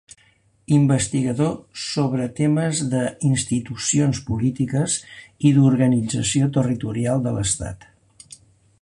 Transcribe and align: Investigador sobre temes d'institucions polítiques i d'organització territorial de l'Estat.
Investigador 0.77 1.51
sobre 1.89 2.25
temes 2.39 2.81
d'institucions 2.95 4.23
polítiques 4.31 4.97
i 5.51 5.55
d'organització 5.59 6.53
territorial 6.61 7.27
de 7.29 7.39
l'Estat. 7.39 7.91